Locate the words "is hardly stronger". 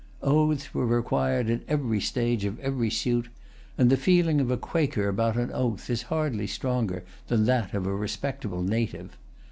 5.91-7.03